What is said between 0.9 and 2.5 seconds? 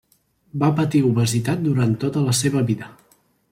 obesitat durant tota la